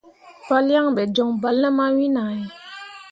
Palyaŋ 0.47 0.85
ɓe 0.95 1.03
joŋ 1.15 1.29
bal 1.41 1.55
ne 1.61 1.69
mawin 1.77 2.15
ahe. 2.23 2.41